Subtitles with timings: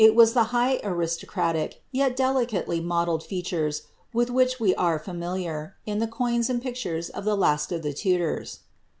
[0.03, 3.81] It has the high aristocratic, yet delicately modelleil fea tures,
[4.13, 7.93] with which we are familiar, in the coins and pictures of the last of the
[7.93, 8.61] Tudors.